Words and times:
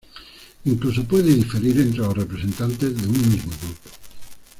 Incluso 0.65 1.03
puede 1.03 1.31
diferir 1.31 1.79
entre 1.79 1.99
los 1.99 2.17
representantes 2.17 2.99
de 2.99 3.07
un 3.07 3.29
mismo 3.31 3.51
grupo. 3.61 3.89